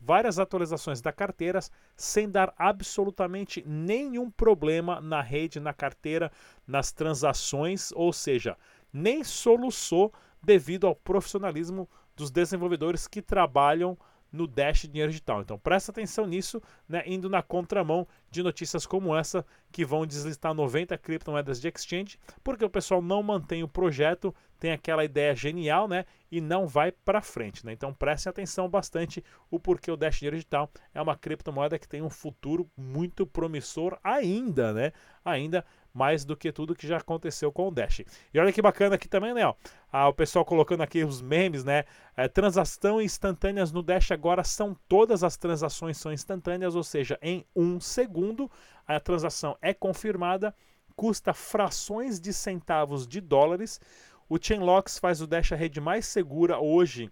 várias 0.00 0.38
atualizações 0.38 1.02
da 1.02 1.12
carteira, 1.12 1.60
sem 1.94 2.30
dar 2.30 2.52
absolutamente 2.56 3.62
nenhum 3.66 4.30
problema 4.30 5.02
na 5.02 5.20
rede, 5.20 5.60
na 5.60 5.74
carteira, 5.74 6.32
nas 6.66 6.90
transações, 6.90 7.92
ou 7.92 8.10
seja, 8.10 8.56
nem 8.90 9.22
soluçou 9.22 10.12
devido 10.42 10.86
ao 10.86 10.96
profissionalismo 10.96 11.86
dos 12.16 12.30
desenvolvedores 12.30 13.06
que 13.06 13.20
trabalham 13.20 13.98
no 14.32 14.46
Dash 14.46 14.82
Dinheiro 14.82 15.10
Digital. 15.10 15.40
Então 15.40 15.58
presta 15.58 15.90
atenção 15.90 16.26
nisso, 16.26 16.62
né, 16.88 17.02
indo 17.06 17.28
na 17.28 17.42
contramão 17.42 18.06
de 18.30 18.42
notícias 18.42 18.86
como 18.86 19.16
essa 19.16 19.44
que 19.72 19.84
vão 19.84 20.06
deslistar 20.06 20.54
90 20.54 20.96
criptomoedas 20.98 21.60
de 21.60 21.68
exchange, 21.68 22.18
porque 22.44 22.64
o 22.64 22.70
pessoal 22.70 23.00
não 23.00 23.22
mantém 23.22 23.62
o 23.62 23.68
projeto, 23.68 24.34
tem 24.58 24.72
aquela 24.72 25.04
ideia 25.04 25.34
genial, 25.34 25.86
né, 25.88 26.04
e 26.30 26.40
não 26.40 26.66
vai 26.66 26.92
para 26.92 27.22
frente, 27.22 27.64
né? 27.64 27.72
Então 27.72 27.94
prestem 27.94 28.30
atenção 28.30 28.68
bastante 28.68 29.24
o 29.50 29.58
porquê 29.58 29.90
o 29.90 29.96
Dash 29.96 30.16
Dinheiro 30.16 30.36
Digital 30.36 30.70
é 30.92 31.00
uma 31.00 31.16
criptomoeda 31.16 31.78
que 31.78 31.88
tem 31.88 32.02
um 32.02 32.10
futuro 32.10 32.68
muito 32.76 33.26
promissor 33.26 33.98
ainda, 34.02 34.72
né? 34.72 34.92
Ainda 35.24 35.64
mais 35.98 36.24
do 36.24 36.36
que 36.36 36.52
tudo 36.52 36.76
que 36.76 36.86
já 36.86 36.98
aconteceu 36.98 37.50
com 37.50 37.66
o 37.66 37.70
Dash. 37.72 38.02
E 38.32 38.38
olha 38.38 38.52
que 38.52 38.62
bacana 38.62 38.94
aqui 38.94 39.08
também, 39.08 39.34
né? 39.34 39.44
Ó, 39.44 39.54
ah, 39.90 40.08
o 40.08 40.14
pessoal 40.14 40.44
colocando 40.44 40.82
aqui 40.82 41.02
os 41.02 41.20
memes, 41.20 41.64
né? 41.64 41.84
É, 42.16 42.28
transação 42.28 43.02
instantâneas 43.02 43.72
no 43.72 43.82
Dash 43.82 44.12
agora 44.12 44.44
são 44.44 44.76
todas 44.88 45.24
as 45.24 45.36
transações 45.36 45.98
são 45.98 46.12
instantâneas, 46.12 46.76
ou 46.76 46.84
seja, 46.84 47.18
em 47.20 47.44
um 47.54 47.80
segundo 47.80 48.48
a 48.86 49.00
transação 49.00 49.56
é 49.60 49.74
confirmada, 49.74 50.54
custa 50.94 51.34
frações 51.34 52.20
de 52.20 52.32
centavos 52.32 53.04
de 53.04 53.20
dólares. 53.20 53.80
O 54.28 54.38
Chainlocks 54.40 54.98
faz 54.98 55.20
o 55.20 55.26
Dash 55.26 55.50
a 55.50 55.56
rede 55.56 55.80
mais 55.80 56.06
segura 56.06 56.60
hoje 56.60 57.10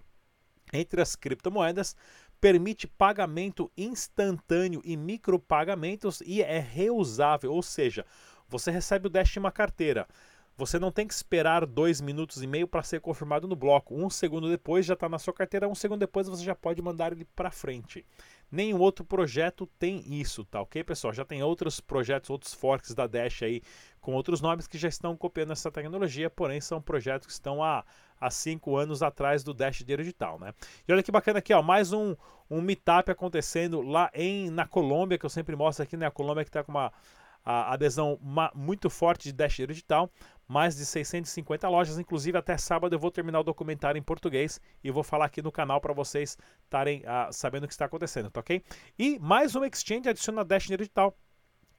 entre 0.73 1.01
as 1.01 1.15
criptomoedas 1.17 1.97
permite 2.41 2.87
pagamento 2.87 3.71
instantâneo 3.77 4.81
e 4.85 4.97
micropagamentos 4.97 6.23
e 6.25 6.43
é 6.43 6.59
reusável, 6.59 7.53
ou 7.53 7.63
seja, 7.63 8.05
você 8.49 8.71
recebe 8.71 9.07
o 9.07 9.11
Dash 9.11 9.37
em 9.37 9.41
uma 9.41 9.53
carteira. 9.53 10.07
Você 10.59 10.79
não 10.79 10.91
tem 10.91 11.07
que 11.07 11.13
esperar 11.13 11.67
dois 11.67 12.01
minutos 12.01 12.43
e 12.43 12.47
meio 12.47 12.67
para 12.67 12.83
ser 12.83 12.99
confirmado 13.03 13.47
no 13.47 13.55
bloco. 13.55 13.95
Um 13.95 14.09
segundo 14.09 14.49
depois 14.49 14.87
já 14.87 14.95
está 14.95 15.07
na 15.07 15.19
sua 15.19 15.35
carteira, 15.35 15.69
um 15.69 15.75
segundo 15.75 16.01
depois 16.01 16.27
você 16.27 16.43
já 16.43 16.55
pode 16.55 16.81
mandar 16.81 17.13
ele 17.13 17.27
para 17.37 17.51
frente. 17.51 18.07
Nenhum 18.51 18.81
outro 18.81 19.05
projeto 19.05 19.67
tem 19.79 20.03
isso, 20.09 20.47
tá 20.47 20.63
ok, 20.63 20.83
pessoal? 20.83 21.13
Já 21.13 21.27
tem 21.27 21.43
outros 21.43 21.79
projetos, 21.79 22.31
outros 22.31 22.55
forks 22.55 22.95
da 22.95 23.07
Dash 23.07 23.43
aí 23.43 23.61
com 24.01 24.15
outros 24.15 24.41
nomes 24.41 24.67
que 24.67 24.79
já 24.79 24.89
estão 24.89 25.15
copiando 25.15 25.53
essa 25.53 25.71
tecnologia, 25.71 26.31
porém 26.31 26.61
são 26.61 26.81
projetos 26.81 27.27
que 27.27 27.33
estão 27.33 27.63
há, 27.63 27.85
há 28.19 28.31
cinco 28.31 28.77
anos 28.77 29.03
atrás 29.03 29.45
do 29.45 29.53
Dash 29.53 29.83
Digital, 29.85 30.39
né? 30.39 30.55
E 30.89 30.93
olha 30.93 31.03
que 31.03 31.13
bacana 31.13 31.41
aqui, 31.41 31.53
ó, 31.53 31.61
mais 31.61 31.93
um, 31.93 32.17
um 32.49 32.63
meetup 32.63 33.11
acontecendo 33.11 33.83
lá 33.83 34.11
em, 34.15 34.49
na 34.49 34.67
Colômbia, 34.67 35.19
que 35.19 35.27
eu 35.27 35.31
sempre 35.31 35.55
mostro 35.55 35.83
aqui, 35.83 35.99
né? 35.99 36.07
A 36.07 36.11
Colômbia 36.11 36.45
que 36.45 36.49
está 36.49 36.65
com 36.65 36.71
uma 36.73 36.91
a 37.47 37.75
adesão 37.75 38.19
muito 38.53 38.91
forte 38.91 39.29
de 39.29 39.33
Dash 39.33 39.55
Digital, 39.55 40.11
mais 40.49 40.77
de 40.77 40.85
650 40.85 41.69
lojas, 41.69 41.97
inclusive 41.97 42.37
até 42.37 42.59
sábado 42.59 42.93
eu 42.93 42.99
vou 42.99 43.11
terminar 43.11 43.39
o 43.39 43.45
documentário 43.45 43.97
em 43.97 44.03
português 44.03 44.61
e 44.83 44.91
vou 44.91 45.05
falar 45.05 45.27
aqui 45.27 45.41
no 45.41 45.53
canal 45.53 45.81
para 45.81 45.95
vocês 45.95 46.37
estarem 46.65 47.03
uh, 47.03 47.33
sabendo 47.33 47.65
o 47.65 47.69
que 47.69 47.73
está 47.73 47.85
acontecendo, 47.85 48.33
tá 48.33 48.41
ok? 48.41 48.65
E 48.99 49.17
mais 49.21 49.55
uma 49.55 49.69
exchange 49.69 50.09
adiciona 50.09 50.41
a 50.41 50.45
Dash 50.45 50.67
Digital, 50.67 51.17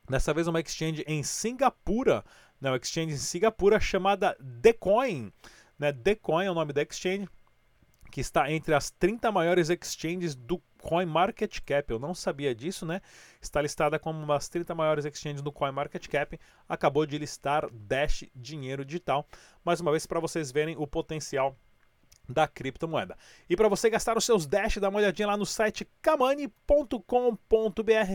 dessa 0.10 0.34
vez 0.34 0.48
uma 0.48 0.62
exchange 0.62 1.04
em 1.06 1.22
Singapura, 1.22 2.24
né, 2.62 2.72
uma 2.72 2.78
exchange 2.78 3.14
em 3.14 3.18
Singapura 3.18 3.78
chamada 3.78 4.38
Decoin, 4.40 5.34
né, 5.78 5.92
Decoin 5.92 6.46
é 6.46 6.52
o 6.52 6.56
nome 6.56 6.72
da 6.72 6.82
exchange, 6.82 7.28
que 8.10 8.22
está 8.22 8.50
entre 8.50 8.74
as 8.74 8.90
30 8.90 9.34
maiores 9.34 9.70
exchanges 9.70 10.34
do 10.34 10.62
CoinMarketCap. 10.88 11.92
Eu 11.92 12.00
não 12.00 12.16
sabia 12.16 12.56
disso, 12.56 12.86
né? 12.86 13.02
Está 13.42 13.62
listada 13.62 14.00
como 14.00 14.18
uma 14.24 14.36
das 14.36 14.48
30 14.48 14.74
maiores 14.74 15.04
exchanges 15.04 15.42
do 15.42 15.52
CoinMarketCap. 15.52 16.40
Acabou 16.68 17.06
de 17.06 17.18
listar 17.18 17.70
Dash 17.70 18.24
Dinheiro 18.34 18.86
Digital. 18.86 19.28
Mais 19.66 19.82
uma 19.82 19.92
vez, 19.92 20.06
para 20.06 20.22
vocês 20.22 20.50
verem 20.50 20.78
o 20.78 20.88
potencial 20.88 21.58
da 22.28 22.48
criptomoeda. 22.48 23.18
E 23.50 23.56
para 23.56 23.70
você 23.70 23.90
gastar 23.90 24.18
os 24.18 24.26
seus 24.26 24.46
Dash, 24.46 24.78
dá 24.78 24.90
uma 24.90 25.00
olhadinha 25.00 25.28
lá 25.28 25.38
no 25.38 25.46
site 25.46 25.88
kamani.com.br, 26.02 27.02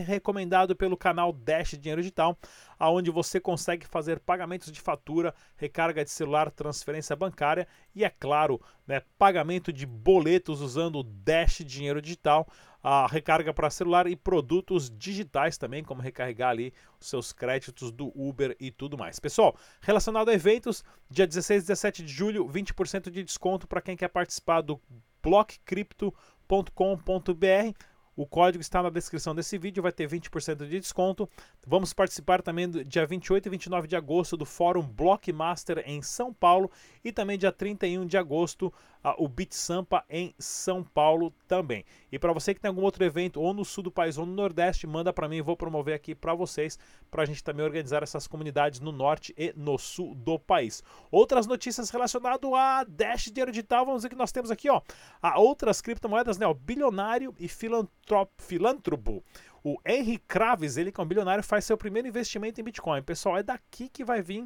recomendado 0.05 0.75
pelo 0.75 0.97
canal 0.97 1.33
Dash 1.33 1.71
Dinheiro 1.71 2.01
Digital, 2.01 2.37
aonde 2.77 3.09
você 3.11 3.39
consegue 3.39 3.85
fazer 3.85 4.19
pagamentos 4.19 4.71
de 4.71 4.81
fatura, 4.81 5.33
recarga 5.55 6.03
de 6.03 6.11
celular, 6.11 6.51
transferência 6.51 7.15
bancária 7.15 7.67
e 7.95 8.03
é 8.03 8.09
claro, 8.09 8.61
né, 8.87 9.01
pagamento 9.17 9.71
de 9.71 9.85
boletos 9.85 10.61
usando 10.61 10.99
o 10.99 11.03
Dash 11.03 11.63
Dinheiro 11.65 12.01
Digital 12.01 12.47
a 12.83 13.07
recarga 13.07 13.53
para 13.53 13.69
celular 13.69 14.07
e 14.07 14.15
produtos 14.15 14.89
digitais 14.89 15.57
também, 15.57 15.83
como 15.83 16.01
recarregar 16.01 16.49
ali 16.49 16.73
os 16.99 17.07
seus 17.07 17.31
créditos 17.31 17.91
do 17.91 18.11
Uber 18.13 18.55
e 18.59 18.69
tudo 18.69 18.97
mais. 18.97 19.19
Pessoal, 19.19 19.55
relacionado 19.79 20.29
a 20.29 20.33
eventos, 20.33 20.83
dia 21.09 21.25
16 21.25 21.63
e 21.63 21.67
17 21.67 22.03
de 22.03 22.11
julho, 22.11 22.45
20% 22.45 23.09
de 23.09 23.23
desconto 23.23 23.65
para 23.65 23.81
quem 23.81 23.95
quer 23.95 24.09
participar 24.09 24.61
do 24.61 24.81
blockcrypto.com.br. 25.21 27.92
O 28.15 28.27
código 28.27 28.61
está 28.61 28.83
na 28.83 28.89
descrição 28.89 29.33
desse 29.33 29.57
vídeo, 29.57 29.81
vai 29.81 29.91
ter 29.91 30.07
20% 30.07 30.67
de 30.67 30.79
desconto. 30.79 31.27
Vamos 31.65 31.93
participar 31.93 32.41
também 32.41 32.69
do 32.69 32.85
dia 32.85 33.05
28 33.05 33.47
e 33.47 33.49
29 33.49 33.87
de 33.87 33.95
agosto 33.95 34.37
do 34.37 34.45
Fórum 34.45 34.83
Blockmaster 34.83 35.83
em 35.85 36.01
São 36.01 36.33
Paulo 36.33 36.69
e 37.03 37.11
também 37.11 37.37
dia 37.37 37.51
31 37.51 38.05
de 38.05 38.17
agosto 38.17 38.71
o 39.17 39.27
Beat 39.27 39.53
Sampa 39.53 40.03
em 40.09 40.33
São 40.39 40.83
Paulo 40.83 41.33
também. 41.47 41.83
E 42.11 42.17
para 42.17 42.31
você 42.31 42.53
que 42.53 42.61
tem 42.61 42.69
algum 42.69 42.83
outro 42.83 43.03
evento 43.03 43.41
ou 43.41 43.53
no 43.53 43.65
sul 43.65 43.83
do 43.83 43.91
país 43.91 44.17
ou 44.17 44.25
no 44.25 44.33
nordeste, 44.33 44.87
manda 44.87 45.11
para 45.11 45.27
mim, 45.27 45.41
vou 45.41 45.57
promover 45.57 45.93
aqui 45.93 46.15
para 46.15 46.33
vocês, 46.33 46.79
para 47.11 47.23
a 47.23 47.25
gente 47.25 47.43
também 47.43 47.65
organizar 47.65 48.01
essas 48.01 48.27
comunidades 48.27 48.79
no 48.79 48.91
norte 48.91 49.33
e 49.37 49.53
no 49.57 49.77
sul 49.77 50.15
do 50.15 50.39
país. 50.39 50.81
Outras 51.11 51.45
notícias 51.45 51.89
relacionadas 51.89 52.49
a 52.53 52.85
Dash 52.85 53.25
Dinheiro 53.25 53.51
Digital, 53.51 53.85
vamos 53.85 54.03
ver 54.03 54.09
que 54.09 54.15
nós 54.15 54.31
temos 54.31 54.49
aqui, 54.49 54.69
ó, 54.69 54.81
a 55.21 55.37
outras 55.37 55.81
criptomoedas, 55.81 56.37
né, 56.37 56.47
o 56.47 56.53
bilionário 56.53 57.35
e 57.37 57.47
filântropo. 58.37 59.23
O 59.63 59.77
Henry 59.85 60.17
Kravis, 60.17 60.77
ele 60.77 60.91
que 60.91 60.99
é 60.99 61.03
um 61.03 61.07
bilionário, 61.07 61.43
faz 61.43 61.65
seu 61.65 61.77
primeiro 61.77 62.07
investimento 62.07 62.59
em 62.59 62.63
Bitcoin. 62.63 63.01
Pessoal, 63.01 63.37
é 63.37 63.43
daqui 63.43 63.87
que 63.87 64.03
vai 64.03 64.21
vir 64.21 64.45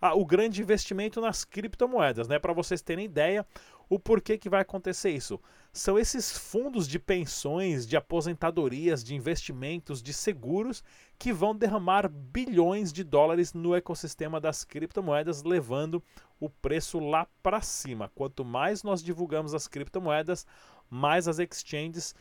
ah, 0.00 0.14
o 0.14 0.24
grande 0.24 0.60
investimento 0.60 1.20
nas 1.20 1.44
criptomoedas, 1.44 2.26
né? 2.26 2.38
Para 2.38 2.52
vocês 2.52 2.82
terem 2.82 3.04
ideia, 3.04 3.46
o 3.88 3.98
porquê 3.98 4.36
que 4.36 4.48
vai 4.48 4.60
acontecer 4.62 5.10
isso? 5.10 5.40
São 5.72 5.98
esses 5.98 6.36
fundos 6.36 6.88
de 6.88 6.98
pensões, 6.98 7.86
de 7.86 7.96
aposentadorias, 7.96 9.04
de 9.04 9.14
investimentos, 9.14 10.02
de 10.02 10.12
seguros 10.12 10.82
que 11.18 11.32
vão 11.32 11.54
derramar 11.54 12.08
bilhões 12.08 12.92
de 12.92 13.04
dólares 13.04 13.52
no 13.52 13.74
ecossistema 13.74 14.40
das 14.40 14.64
criptomoedas, 14.64 15.42
levando 15.42 16.02
o 16.40 16.50
preço 16.50 16.98
lá 16.98 17.26
para 17.42 17.60
cima. 17.60 18.10
Quanto 18.14 18.44
mais 18.44 18.82
nós 18.82 19.02
divulgamos 19.02 19.54
as 19.54 19.68
criptomoedas, 19.68 20.46
mais 20.90 21.28
as 21.28 21.38
exchanges 21.38 22.14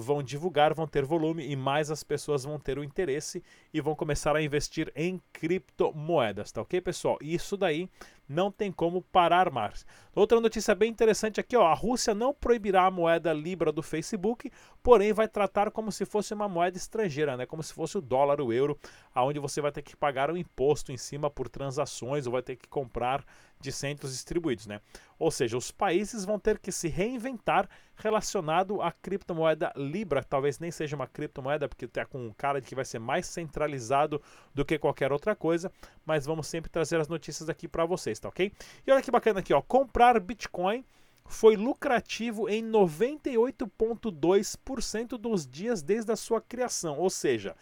vão 0.00 0.22
divulgar, 0.22 0.74
vão 0.74 0.86
ter 0.86 1.04
volume 1.04 1.46
e 1.46 1.54
mais 1.54 1.90
as 1.90 2.02
pessoas 2.02 2.44
vão 2.44 2.58
ter 2.58 2.78
o 2.78 2.84
interesse 2.84 3.42
e 3.72 3.80
vão 3.80 3.94
começar 3.94 4.34
a 4.34 4.42
investir 4.42 4.92
em 4.96 5.20
criptomoedas, 5.32 6.50
tá 6.50 6.60
ok, 6.62 6.80
pessoal? 6.80 7.18
Isso 7.20 7.56
daí 7.56 7.88
não 8.30 8.50
tem 8.52 8.70
como 8.70 9.02
parar 9.02 9.50
mais. 9.50 9.84
Outra 10.14 10.40
notícia 10.40 10.72
bem 10.72 10.88
interessante 10.88 11.40
aqui, 11.40 11.56
ó, 11.56 11.66
a 11.66 11.74
Rússia 11.74 12.14
não 12.14 12.32
proibirá 12.32 12.86
a 12.86 12.90
moeda 12.90 13.32
Libra 13.32 13.72
do 13.72 13.82
Facebook, 13.82 14.50
porém 14.82 15.12
vai 15.12 15.26
tratar 15.26 15.70
como 15.72 15.90
se 15.90 16.04
fosse 16.04 16.32
uma 16.32 16.48
moeda 16.48 16.76
estrangeira, 16.76 17.36
né? 17.36 17.44
Como 17.44 17.62
se 17.62 17.74
fosse 17.74 17.98
o 17.98 18.00
dólar, 18.00 18.40
o 18.40 18.52
euro, 18.52 18.78
aonde 19.12 19.40
você 19.40 19.60
vai 19.60 19.72
ter 19.72 19.82
que 19.82 19.96
pagar 19.96 20.30
um 20.30 20.36
imposto 20.36 20.92
em 20.92 20.96
cima 20.96 21.28
por 21.28 21.48
transações 21.48 22.26
ou 22.26 22.32
vai 22.32 22.42
ter 22.42 22.54
que 22.54 22.68
comprar 22.68 23.24
de 23.60 23.70
centros 23.70 24.12
distribuídos, 24.12 24.66
né? 24.66 24.80
Ou 25.18 25.30
seja, 25.30 25.56
os 25.56 25.70
países 25.70 26.24
vão 26.24 26.38
ter 26.38 26.58
que 26.58 26.72
se 26.72 26.88
reinventar 26.88 27.68
relacionado 27.94 28.80
à 28.80 28.90
criptomoeda 28.90 29.70
Libra, 29.76 30.24
talvez 30.24 30.58
nem 30.58 30.70
seja 30.70 30.96
uma 30.96 31.06
criptomoeda 31.06 31.68
porque 31.68 31.84
está 31.84 32.06
com 32.06 32.32
cara 32.32 32.60
de 32.60 32.66
que 32.66 32.74
vai 32.74 32.86
ser 32.86 32.98
mais 32.98 33.26
centralizado 33.26 34.22
do 34.54 34.64
que 34.64 34.78
qualquer 34.78 35.12
outra 35.12 35.36
coisa, 35.36 35.70
mas 36.06 36.24
vamos 36.24 36.46
sempre 36.46 36.70
trazer 36.70 36.98
as 36.98 37.08
notícias 37.08 37.50
aqui 37.50 37.68
para 37.68 37.84
vocês, 37.84 38.18
tá 38.20 38.28
ok? 38.28 38.52
E 38.86 38.90
olha 38.90 39.02
que 39.02 39.10
bacana 39.10 39.40
aqui, 39.40 39.52
ó, 39.52 39.60
comprar 39.62 40.20
Bitcoin 40.20 40.84
foi 41.24 41.56
lucrativo 41.56 42.48
em 42.48 42.64
98,2% 42.64 45.16
dos 45.16 45.46
dias 45.46 45.82
desde 45.82 46.12
a 46.12 46.16
sua 46.16 46.40
criação. 46.40 46.98
Ou 46.98 47.08
seja, 47.08 47.56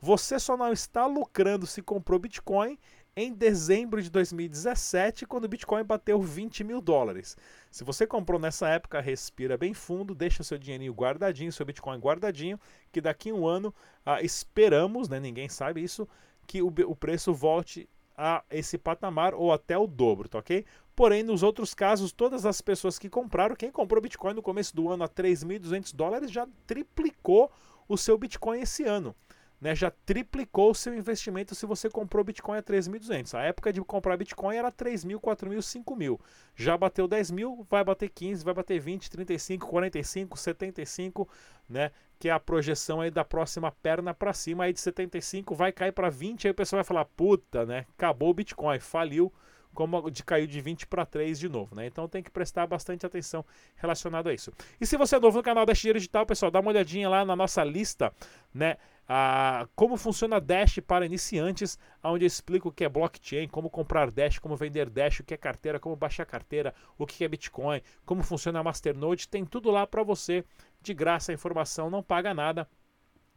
você 0.00 0.38
só 0.38 0.56
não 0.56 0.72
está 0.72 1.06
lucrando 1.06 1.66
se 1.66 1.82
comprou 1.82 2.20
Bitcoin 2.20 2.78
em 3.16 3.34
dezembro 3.34 4.00
de 4.00 4.08
2017, 4.10 5.26
quando 5.26 5.46
o 5.46 5.48
Bitcoin 5.48 5.82
bateu 5.82 6.22
20 6.22 6.62
mil 6.62 6.80
dólares. 6.80 7.36
Se 7.68 7.82
você 7.82 8.06
comprou 8.06 8.38
nessa 8.38 8.68
época, 8.68 9.00
respira 9.00 9.58
bem 9.58 9.74
fundo, 9.74 10.14
deixa 10.14 10.44
seu 10.44 10.56
dinheirinho 10.56 10.92
guardadinho, 10.92 11.50
seu 11.50 11.66
Bitcoin 11.66 11.98
guardadinho, 11.98 12.60
que 12.92 13.00
daqui 13.00 13.30
a 13.30 13.34
um 13.34 13.44
ano 13.44 13.74
ah, 14.06 14.22
esperamos, 14.22 15.08
né, 15.08 15.18
ninguém 15.18 15.48
sabe 15.48 15.82
isso, 15.82 16.08
que 16.46 16.62
o, 16.62 16.68
o 16.68 16.94
preço 16.94 17.34
volte 17.34 17.88
a 18.18 18.42
esse 18.50 18.76
patamar 18.76 19.32
ou 19.32 19.52
até 19.52 19.78
o 19.78 19.86
dobro, 19.86 20.28
tá 20.28 20.40
ok? 20.40 20.66
Porém, 20.96 21.22
nos 21.22 21.44
outros 21.44 21.72
casos, 21.72 22.10
todas 22.10 22.44
as 22.44 22.60
pessoas 22.60 22.98
que 22.98 23.08
compraram, 23.08 23.54
quem 23.54 23.70
comprou 23.70 24.02
Bitcoin 24.02 24.34
no 24.34 24.42
começo 24.42 24.74
do 24.74 24.90
ano 24.90 25.04
a 25.04 25.08
3.200 25.08 25.94
dólares 25.94 26.32
já 26.32 26.46
triplicou 26.66 27.50
o 27.88 27.96
seu 27.96 28.18
Bitcoin 28.18 28.60
esse 28.60 28.82
ano 28.82 29.14
né, 29.60 29.74
já 29.74 29.90
triplicou 29.90 30.70
o 30.70 30.74
seu 30.74 30.94
investimento 30.94 31.54
se 31.54 31.66
você 31.66 31.90
comprou 31.90 32.24
Bitcoin 32.24 32.58
a 32.58 32.62
3.200. 32.62 33.34
A 33.34 33.42
época 33.42 33.72
de 33.72 33.80
comprar 33.82 34.16
Bitcoin 34.16 34.56
era 34.56 34.70
3.000, 34.70 35.18
4.000, 35.20 35.58
5.000. 35.58 36.20
Já 36.54 36.76
bateu 36.76 37.08
10 37.08 37.30
mil, 37.32 37.66
vai 37.68 37.82
bater 37.82 38.08
15, 38.08 38.44
vai 38.44 38.54
bater 38.54 38.78
20, 38.78 39.10
35, 39.10 39.66
45, 39.66 40.38
75, 40.38 41.28
né? 41.68 41.90
Que 42.18 42.28
é 42.28 42.32
a 42.32 42.40
projeção 42.40 43.00
aí 43.00 43.10
da 43.10 43.24
próxima 43.24 43.70
perna 43.70 44.12
para 44.12 44.32
cima. 44.32 44.64
Aí 44.64 44.72
de 44.72 44.80
75 44.80 45.54
vai 45.54 45.72
cair 45.72 45.92
para 45.92 46.10
20, 46.10 46.46
aí 46.46 46.50
o 46.50 46.54
pessoal 46.54 46.78
vai 46.78 46.84
falar, 46.84 47.04
puta, 47.04 47.64
né? 47.64 47.86
Acabou 47.96 48.30
o 48.30 48.34
Bitcoin, 48.34 48.78
faliu 48.80 49.32
como 49.74 50.10
de 50.10 50.24
caiu 50.24 50.46
de 50.46 50.60
20 50.60 50.88
para 50.88 51.06
3 51.06 51.38
de 51.38 51.48
novo, 51.48 51.76
né? 51.76 51.86
Então 51.86 52.08
tem 52.08 52.20
que 52.20 52.30
prestar 52.30 52.66
bastante 52.66 53.06
atenção 53.06 53.44
relacionado 53.76 54.28
a 54.28 54.34
isso. 54.34 54.52
E 54.80 54.84
se 54.84 54.96
você 54.96 55.14
é 55.14 55.20
novo 55.20 55.36
no 55.36 55.42
canal 55.42 55.64
da 55.64 55.72
Dinheiro 55.72 55.98
Digital, 55.98 56.26
pessoal, 56.26 56.50
dá 56.50 56.58
uma 56.58 56.70
olhadinha 56.70 57.08
lá 57.08 57.24
na 57.24 57.36
nossa 57.36 57.62
lista, 57.62 58.12
né? 58.52 58.76
Ah, 59.10 59.66
como 59.74 59.96
funciona 59.96 60.38
Dash 60.38 60.80
para 60.86 61.06
iniciantes, 61.06 61.78
onde 62.02 62.24
eu 62.24 62.26
explico 62.26 62.68
o 62.68 62.72
que 62.72 62.84
é 62.84 62.88
blockchain, 62.88 63.48
como 63.48 63.70
comprar 63.70 64.10
Dash, 64.10 64.38
como 64.38 64.54
vender 64.54 64.90
Dash, 64.90 65.20
o 65.20 65.24
que 65.24 65.32
é 65.32 65.36
carteira, 65.36 65.80
como 65.80 65.96
baixar 65.96 66.26
carteira, 66.26 66.74
o 66.98 67.06
que 67.06 67.24
é 67.24 67.28
Bitcoin, 67.28 67.80
como 68.04 68.22
funciona 68.22 68.58
a 68.58 68.62
Masternode, 68.62 69.26
tem 69.28 69.46
tudo 69.46 69.70
lá 69.70 69.86
para 69.86 70.02
você, 70.02 70.44
de 70.80 70.94
graça 70.94 71.32
a 71.32 71.34
informação, 71.34 71.90
não 71.90 72.02
paga 72.02 72.32
nada. 72.32 72.68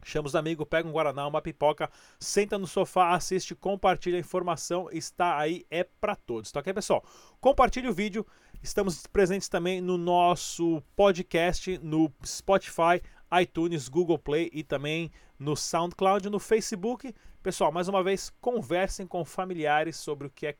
Chama 0.04 0.26
os 0.26 0.34
amigos, 0.34 0.66
pega 0.68 0.88
um 0.88 0.92
Guaraná, 0.92 1.26
uma 1.28 1.40
pipoca, 1.40 1.88
senta 2.18 2.58
no 2.58 2.66
sofá, 2.66 3.14
assiste, 3.14 3.54
compartilha 3.54 4.16
a 4.16 4.20
informação, 4.20 4.88
está 4.90 5.38
aí, 5.38 5.64
é 5.70 5.84
para 5.84 6.16
todos, 6.16 6.50
tá 6.50 6.58
ok, 6.58 6.74
pessoal? 6.74 7.04
Compartilhe 7.40 7.88
o 7.88 7.94
vídeo, 7.94 8.26
estamos 8.60 9.06
presentes 9.06 9.48
também 9.48 9.80
no 9.80 9.96
nosso 9.96 10.82
podcast, 10.96 11.78
no 11.78 12.12
Spotify, 12.26 13.00
iTunes, 13.40 13.88
Google 13.88 14.18
Play 14.18 14.50
e 14.52 14.62
também 14.62 15.10
no 15.38 15.56
SoundCloud, 15.56 16.28
no 16.28 16.38
Facebook. 16.38 17.14
Pessoal, 17.42 17.72
mais 17.72 17.88
uma 17.88 18.02
vez, 18.02 18.30
conversem 18.40 19.06
com 19.06 19.24
familiares 19.24 19.96
sobre 19.96 20.26
o 20.26 20.30
que 20.30 20.46
é 20.46 20.56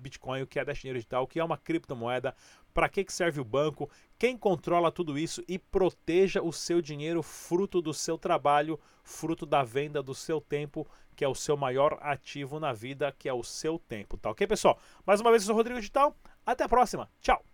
Bitcoin, 0.00 0.42
o 0.42 0.46
que 0.46 0.58
é 0.58 0.64
Dinheiro 0.64 0.98
Digital, 0.98 1.24
o 1.24 1.26
que 1.26 1.38
é 1.38 1.44
uma 1.44 1.58
criptomoeda, 1.58 2.34
para 2.72 2.88
que, 2.88 3.04
que 3.04 3.12
serve 3.12 3.40
o 3.40 3.44
banco, 3.44 3.90
quem 4.18 4.36
controla 4.36 4.90
tudo 4.90 5.18
isso 5.18 5.42
e 5.46 5.58
proteja 5.58 6.42
o 6.42 6.52
seu 6.52 6.80
dinheiro 6.80 7.22
fruto 7.22 7.82
do 7.82 7.92
seu 7.92 8.16
trabalho, 8.16 8.80
fruto 9.04 9.44
da 9.44 9.62
venda 9.62 10.02
do 10.02 10.14
seu 10.14 10.40
tempo, 10.40 10.86
que 11.14 11.24
é 11.24 11.28
o 11.28 11.34
seu 11.34 11.56
maior 11.56 11.98
ativo 12.00 12.58
na 12.58 12.72
vida, 12.72 13.12
que 13.12 13.28
é 13.28 13.32
o 13.34 13.42
seu 13.42 13.78
tempo, 13.78 14.16
tá 14.16 14.30
ok, 14.30 14.46
pessoal? 14.46 14.78
Mais 15.06 15.20
uma 15.20 15.30
vez, 15.30 15.42
eu 15.42 15.46
sou 15.46 15.54
o 15.54 15.58
Rodrigo 15.58 15.80
Digital, 15.80 16.16
até 16.46 16.64
a 16.64 16.68
próxima, 16.68 17.10
tchau! 17.20 17.51